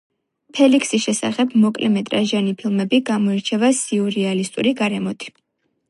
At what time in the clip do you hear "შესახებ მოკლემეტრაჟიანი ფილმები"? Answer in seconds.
1.03-3.03